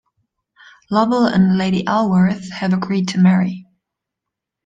Lovell 0.89 1.27
and 1.27 1.59
Lady 1.59 1.85
Allworth 1.85 2.49
have 2.53 2.73
agreed 2.73 3.07
to 3.09 3.19
marry. 3.19 3.67